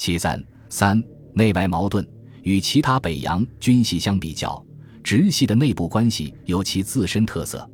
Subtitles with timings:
[0.00, 1.04] 其三三
[1.34, 2.02] 内外矛盾
[2.42, 4.64] 与其他北洋军系相比较，
[5.04, 7.70] 直系的内部关系有其自身特色。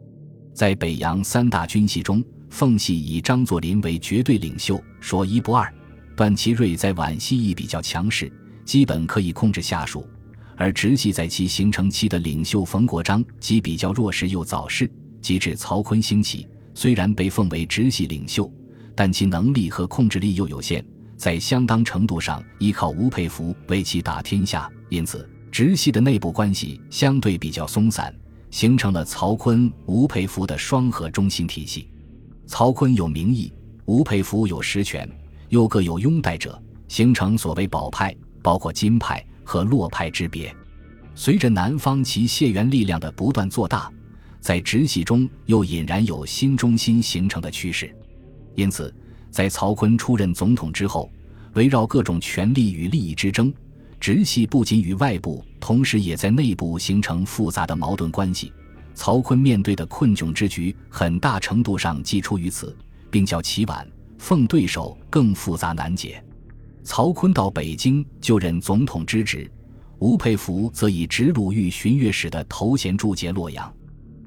[0.52, 2.20] 在北洋三大军系中，
[2.50, 5.72] 奉系以张作霖为绝对领袖，说一不二；
[6.16, 8.28] 段祺瑞在皖系亦比较强势，
[8.64, 10.04] 基本可以控制下属；
[10.56, 14.90] 而直系在其形成期的领袖冯国璋既比较弱势又早逝。
[15.22, 18.52] 及至曹锟兴起，虽然被奉为直系领袖，
[18.96, 20.84] 但其能力和控制力又有限，
[21.16, 28.14] 在相当程度上依靠吴佩孚为其打天下，因此直系的内部关系相对比较松散。
[28.48, 31.90] 形成了曹锟、吴佩孚的双核中心体系。
[32.46, 33.52] 曹锟有名义，
[33.84, 35.06] 吴佩孚有实权，
[35.48, 40.54] 又各有拥戴者，形成所谓保派，包括金派和洛派之别。
[41.14, 43.92] 随着南方其谢元力量的不断做大，
[44.40, 47.94] 在直系中又隐然有新中心形成的趋势。
[48.54, 48.94] 因此，
[49.36, 51.12] 在曹锟出任总统之后，
[51.52, 53.52] 围绕各种权力与利益之争。
[54.00, 58.50] 直系不仅与外部，同时也在内部形成复杂的矛盾关系。
[58.94, 62.74] 曹锟面对的困窘之局，很大程度上寄出于此，
[63.10, 66.24] 并较其晚奉对手更复杂难解。
[66.82, 69.52] 曹锟到北京就任总统之职，
[69.98, 73.70] 吴佩孚则以直鲁豫巡阅使的头衔驻节洛阳。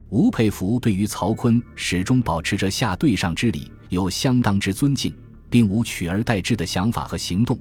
[0.09, 5.13] 吴佩孚对于曹锟始终保持着下对上之礼，有相当之尊敬，
[5.49, 7.59] 并无取而代之的想法和行动。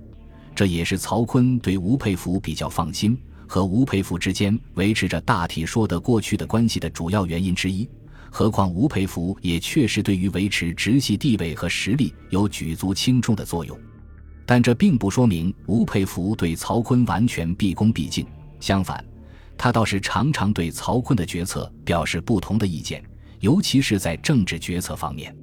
[0.54, 7.88] 这也是曹锟对吴佩孚比较放心，和吴佩孚之间维持着大体说得过去的关系的主要原因之一。
[8.30, 13.78] 何况吴佩孚也确实对于维持直系地位和实力有举足轻重的作用。
[14.44, 18.26] 但这并不说明吴佩孚对曹锟完全毕恭毕敬，
[18.60, 19.02] 相反，
[19.56, 23.02] 他倒是常常对曹锟的决策表示不同的意见，
[23.40, 25.34] 尤其是在政治决策方面。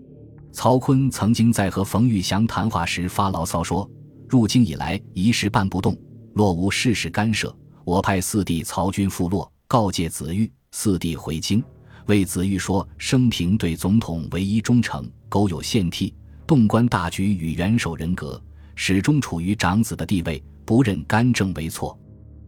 [0.55, 3.87] 曹锟曾经在和冯玉祥谈话时发牢骚说。
[4.29, 5.95] 入京以来，一事办不动，
[6.33, 7.53] 若无事事干涉，
[7.83, 10.49] 我派四弟曹军复洛，告诫子玉。
[10.71, 11.61] 四弟回京，
[12.05, 16.13] 为子玉说：生平对总统唯一忠诚，苟有献替，
[16.47, 18.41] 动观大局与元首人格，
[18.75, 21.99] 始终处于长子的地位，不认干政为错。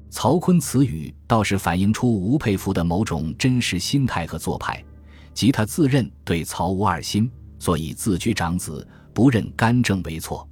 [0.10, 4.82] 曹锟此语倒是反映出吴佩孚的某种真实心态和做派，
[5.34, 7.30] 即他自认对曹无二心，
[7.60, 10.48] 所以自居长子，不认干政为错。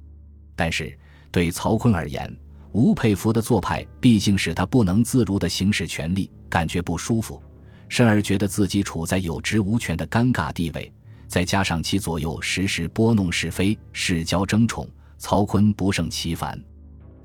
[0.54, 0.96] 但是。
[1.32, 2.34] 对曹锟而言，
[2.72, 7.42] 吴佩孚的做派毕竟使他不能自如地行使权力，感觉不舒服，
[7.90, 10.90] 甚而觉得自己处在有职无权的尴尬地位。
[11.28, 16.58] 再加上其左右时时拨弄是非、世交争宠，曹锟不胜其烦。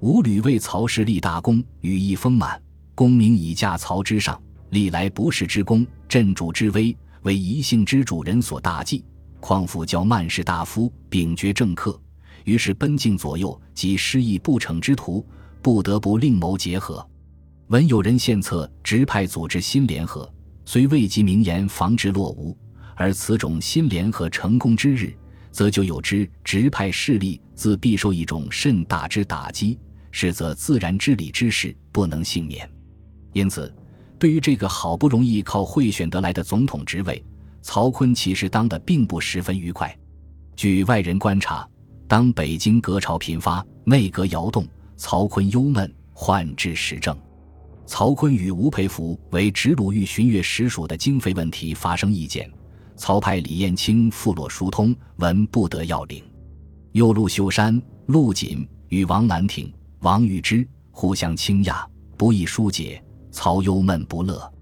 [0.02, 2.62] 吴吕为曹氏立大功，羽翼丰满，
[2.94, 4.42] 功名已驾曹之上，
[4.72, 9.06] 历来不世之功，镇主之威，为一姓之主人所大忌。
[9.42, 12.00] 况复教慢士大夫，秉绝政客。
[12.46, 15.28] 于是奔进左右及失意不成之徒，
[15.62, 17.06] 不得不另谋结合。
[17.68, 20.32] 闻有人献策，直派组织新联合，
[20.66, 22.58] 虽未及明言防止落伍，
[22.96, 25.14] 而此种新联合成功之日，
[25.52, 29.78] 则就有之直派势力自必受一种甚大之打击，
[30.12, 32.70] 实则自然之理之事不能幸免。
[33.34, 33.74] 因此，
[34.20, 37.24] 对于这个好不容易靠贿选得来的总统职位，
[37.62, 39.96] 曹锟其实当的并不十分愉快。
[40.56, 41.68] 据外人观察。
[42.08, 44.68] 当北京革潮频发，内阁摇动，
[44.98, 47.18] 曹锟忧闷，患治时政。
[47.86, 52.52] 曹锟与吴佩孚为直鲁豫巡阅使属的经费问题发生意见，
[52.98, 56.22] 曹派李彦清复洛疏通，文不得要领。
[56.92, 63.02] 右陆秀山、陆锦与王兰亭、王玉之互相倾轧，不易疏解。
[63.32, 64.54] 曹忧闷不乐。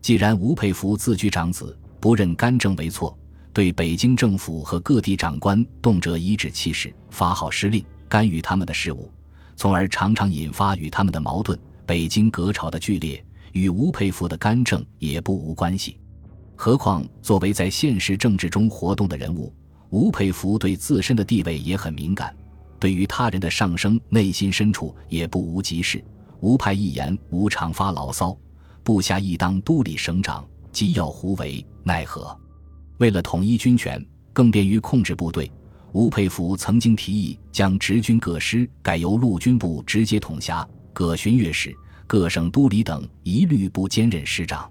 [0.00, 3.16] 既然吴佩孚自居长子，不认干政为错。
[3.52, 9.08] 对北京政府和各地长官动辄颐指气使、发号施令、干预他们的事务，
[9.54, 11.56] 从而常常引发与他们的矛盾。
[11.86, 15.98] 北京革朝的剧烈与吴佩孚的干政也不无关系。
[16.56, 19.54] 何况作为在现实政治中活动的人物，
[19.90, 22.34] 吴佩孚对自身的地位也很敏感，
[22.80, 26.02] 对于他人的上升，内心深处也不无急事。
[26.40, 28.36] 吴派一言，吴常发牢骚，
[28.82, 32.36] 部下亦当督理省长，既要胡为，奈何？
[32.98, 35.50] 为了统一军权，更便于控制部队，
[35.92, 41.76] 吴佩孚曾经提议将直军各师改由陆军部直接统辖，各巡阅使、
[42.06, 44.70] 各省督理等一律不兼任师长。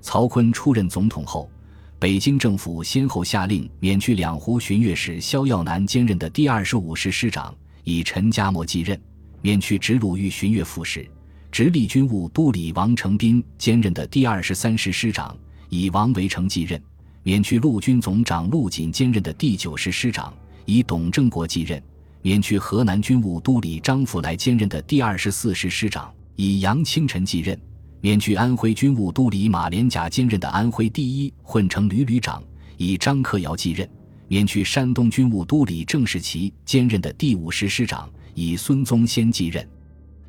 [0.00, 1.50] 曹锟出任总统后，
[1.98, 7.54] 北京政府先后下令免去两湖巡阅使萧耀南兼任的第二十五师师长，
[7.84, 8.96] 以陈家默继任；
[9.40, 11.08] 免去直鲁豫巡阅副使、
[11.52, 15.36] 直隶军务督理王承斌兼任的第二十三师师长，
[15.68, 16.82] 以王维成继任。
[17.22, 20.32] 免去陆军总长陆锦兼任的第九师师长，
[20.64, 21.78] 以董正国继任；
[22.22, 27.54] 免去河南军务都理张福来兼任的第二十四师师长，以杨清晨继任；
[28.00, 32.42] 免去安徽军务都理马连甲兼任的安徽第一混成旅旅长，
[32.78, 33.86] 以张克尧继任；
[34.26, 39.68] 免去山东军务都理郑士奇兼任的第五师师长，以孙宗先继任。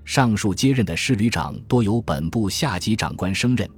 [0.05, 3.69] 上述接任的师旅长多由本部下级长官升任，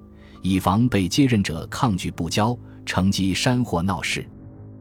[0.42, 4.28] 以防被接任者抗拒不交，乘机煽祸闹事。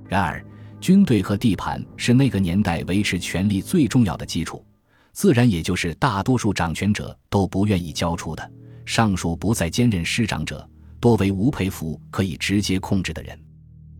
[0.08, 0.44] 然而，
[0.80, 4.64] 军队和地盘是那个年代维持权力最重要的基础，
[5.12, 8.52] 自然也就是大多数掌权者都不愿意交出的。
[8.84, 10.68] 上述不再兼任师长者，
[11.00, 13.38] 多为吴佩孚可以直接控制的人。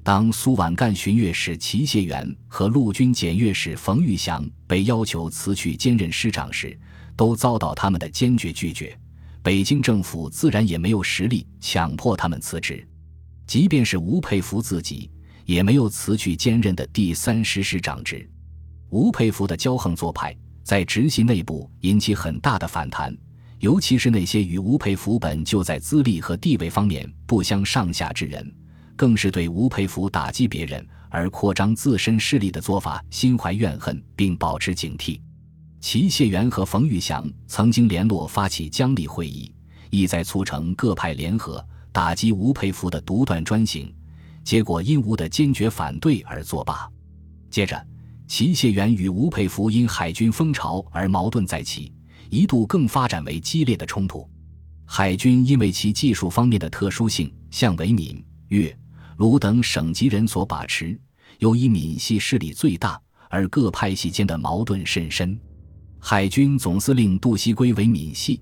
[0.03, 6.79] 当苏皖赣巡阅使齐燮元和陆军检阅使冯玉祥被要求辞去兼任师长时，
[7.17, 8.99] 都遭到他们的坚决拒绝，
[9.43, 12.87] 北京政府自然也没有实力强迫他们辞职。
[13.47, 15.11] 即便是吴佩孚自己，
[15.45, 18.29] 也没有辞去兼任的第三师师长职。
[18.89, 23.17] 吴佩孚的骄横做派在直系内部引起很大的反弹，
[23.59, 28.51] 尤其是那些与吴佩孚本就在资历和地位方面不相上下之人，
[28.97, 35.21] 更是对吴佩孚打击别人而扩张自身势力的做法心怀怨恨，并保持警惕。
[35.85, 39.53] 齐燮元和冯玉祥曾经联络发起江里会议，
[39.91, 43.95] 意在促成各派联合打击吴佩孚的独断专行，
[44.43, 46.91] 结果因吴的坚决反对而作罢。
[47.51, 47.87] 接着，
[48.27, 51.93] 齐燮元与吴佩孚因海军风潮而矛盾再起，
[52.31, 54.27] 一度更发展为激烈的冲突。
[54.87, 58.75] 海军因为其技术方面的特殊性，向为闽、粤、
[59.19, 60.99] 鲁等省级人所把持，
[61.41, 62.99] 又以闽系势力最大，
[63.29, 65.39] 而各派系间的矛盾甚深。
[66.07, 68.39] 海军总司令杜锡圭为闽系，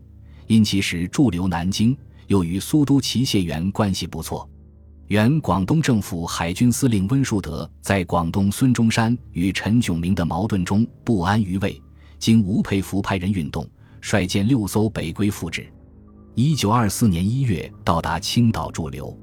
[0.49, 4.50] 因其时驻留南京，又与苏都齐燮元关系不错。
[5.06, 11.81] 原广东政府海军司令温树德在广东孙中山与陈炯明的矛盾中不安于位，
[12.19, 13.64] 经吴佩孚派人运动，
[14.00, 15.64] 率舰六艘北归复职。
[16.35, 19.17] 一九二四年一月到达青岛驻留。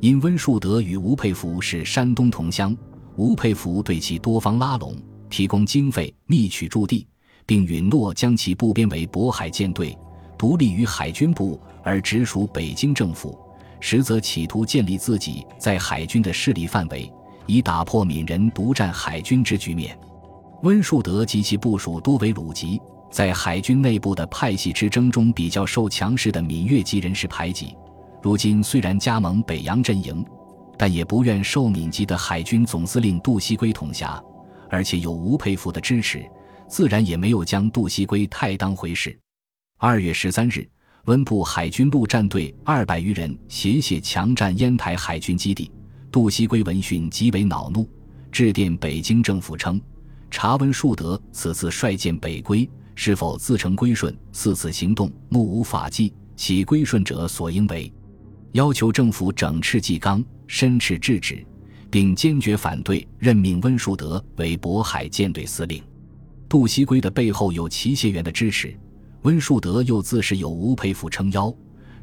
[0.00, 2.76] 因温树德与吴佩孚是山东同乡，
[3.14, 4.96] 吴佩孚对其多方拉拢，
[5.30, 7.06] 提供经费，密取驻地。
[7.46, 9.96] 并允诺将其部编为渤海舰队，
[10.36, 13.38] 独立于海军部而直属北京政府，
[13.80, 17.10] 实则企图建立自己在海军的势力范围，
[17.46, 19.96] 以打破闽人独占海军之局面。
[20.62, 27.76] 温树德及其部属多为鲁籍，在海军内部的派系之争中比较受强势的闽粤籍人士排挤。
[28.22, 30.24] 如今虽然加盟北洋阵营，
[30.76, 34.20] 但也不愿受闽籍的海军总司令杜锡圭统辖，
[34.68, 36.28] 而且有吴佩孚的支持。
[36.68, 39.18] 自然也没有将杜锡圭太当回事。
[39.78, 40.68] 二月十三日，
[41.04, 45.70] 温部海军陆战队二百余人携械强占烟台海军基地，
[46.10, 47.88] 杜锡圭闻讯极为恼怒，
[48.32, 49.80] 致电北京政府称：
[50.30, 54.16] 查温树德此次率舰北归，是否自成归顺？
[54.32, 57.92] 四次行动目无法纪，其归顺者所应为？
[58.52, 61.46] 要求政府整饬纪纲，申斥制止，
[61.90, 65.82] 并坚决反对任命温树德为渤海舰队司令。
[66.48, 68.72] 杜锡圭的背后有齐燮元的支持，
[69.22, 71.52] 温树德又自是有吴佩孚撑腰，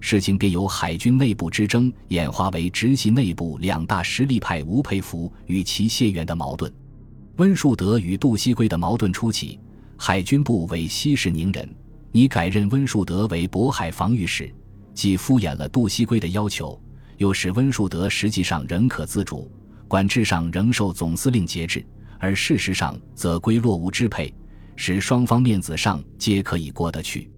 [0.02, 6.72] 事情便由海军内部之争演化为直系内部两大实力派吴佩孚与齐燮元的矛盾。
[7.38, 9.58] 温树德与杜锡圭的矛盾初起，
[9.98, 11.74] 海军部为息事宁人，
[12.12, 14.54] 拟改任温树德为渤海防御使，
[14.94, 16.80] 既敷衍了杜锡圭的要求，
[17.18, 19.50] 又使温树德实际上仍可自主，
[19.88, 21.84] 管制上仍受总司令节制。
[22.24, 24.34] 而事实上则归落无支配，
[24.78, 27.30] 使双方面子上皆可以过得去。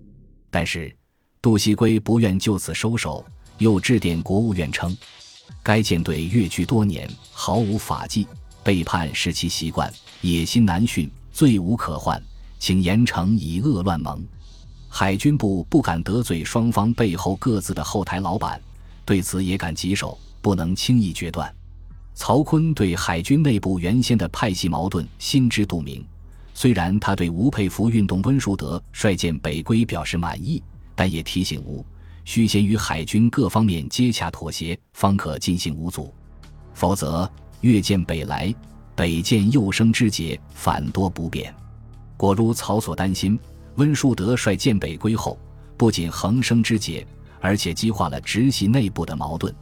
[0.51, 0.96] 但是
[1.42, 3.25] 杜锡圭不愿就此收手，
[3.58, 4.96] 又致电国务院称，
[5.63, 8.27] 该舰队越居多年，毫无法纪，
[8.63, 12.22] 背叛是其习惯，野心难驯，罪无可换，
[12.60, 14.24] 请严惩以恶乱盟。
[14.88, 18.62] 海军部不敢得罪双方背后各自的后台老板，
[19.04, 21.51] 对此也感棘手，不能轻易决断。
[22.15, 26.03] 曹锟对海军内部原先的派系矛盾心知肚明，
[26.53, 30.63] 虽然他对吴佩孚运动温树德率舰北归表示满意，
[30.95, 31.86] 但也提醒吴
[32.24, 36.12] 须先与海军各方面接洽妥协，方可进行无阻，
[36.74, 37.29] 否则
[37.60, 38.55] 越舰北来，
[38.95, 41.53] 北舰又生枝节，反多不便。
[42.15, 43.38] 果如曹所担心，
[43.75, 45.38] 温树德率舰北归后，
[45.75, 47.05] 不仅横生枝节，
[47.41, 49.53] 而且激化了直系内部的矛盾。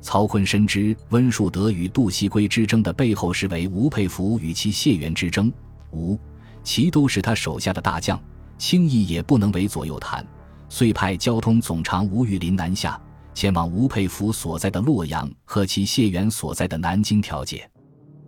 [0.00, 5.52] 曹锟深知温树德与杜锡圭之争的背后是为吴佩孚与其谢元之争，
[5.90, 6.18] 吴、
[6.62, 8.20] 其都是他手下的大将，
[8.56, 10.26] 轻易也不能为左右谈，
[10.68, 13.00] 遂派交通总长吴玉林南下，
[13.34, 17.68] 前往吴佩孚所在的洛阳和其谢元所在的南京调解。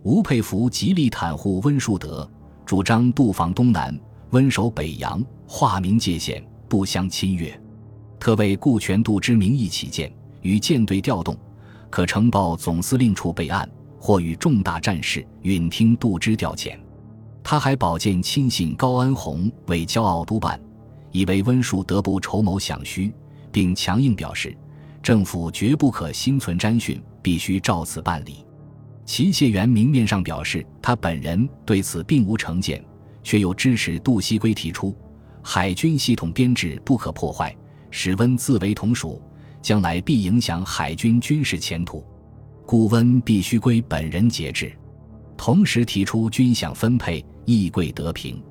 [0.03, 2.29] 吴佩孚极力袒护温树德，
[2.65, 3.97] 主张渡防东南，
[4.31, 7.59] 温守北洋，划明界限，不相侵略。
[8.19, 10.11] 特为顾全度之名义起见，
[10.41, 11.37] 与舰队调动，
[11.91, 13.69] 可呈报总司令处备案，
[13.99, 16.79] 或与重大战事允听杜之调遣。
[17.43, 20.59] 他还保荐亲信高安弘为骄傲督办，
[21.11, 23.13] 以为温树德不筹谋想虚，
[23.51, 24.55] 并强硬表示，
[25.03, 28.45] 政府绝不可心存沾逊，必须照此办理。
[29.05, 32.81] 齐燮元明面上表示，他本人对此并无成见，
[33.21, 34.95] 却又支持杜锡圭提出，
[35.43, 37.53] 海军系统编制不可破坏。
[37.93, 39.21] 使温自为同属，
[39.61, 42.03] 将来必影响海军军事前途，
[42.65, 44.71] 故温必须归本人节制。
[45.37, 48.43] 同时提出军饷分配亦贵得平，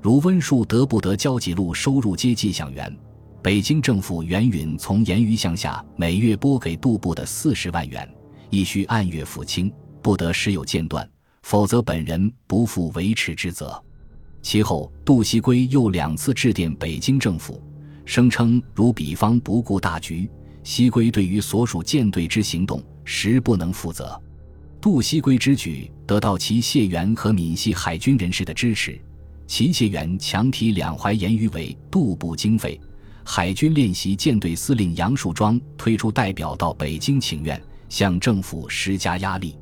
[0.00, 2.96] 如温数得不得交给路收入阶级饷元，
[3.42, 8.08] 北京政府原允从盐余项下每月拨给杜部的四十万元，
[8.50, 11.08] 亦需按月付清，不得时有间断，
[11.42, 13.80] 否则本人不负维持之责。
[14.42, 17.62] 其后，杜锡圭又两次致电北京政府。
[18.04, 20.28] 声称，如彼方不顾大局，
[20.64, 24.20] 西归对于所属舰队之行动，实不能负责。
[24.80, 29.00] 杜西归之举得到其谢元和闽系海军人士的支持，
[29.46, 32.80] 其谢元强提两淮盐鱼为渡部经费。
[33.24, 39.56] 海军练习舰队司令杨树庄推出代表到北京请愿，向政府施加压力。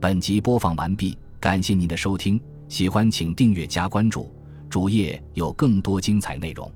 [0.00, 4.32] 本集播放完毕，感谢您的收听，喜欢请订阅加关注。
[4.68, 6.70] 主页有更多精彩内容。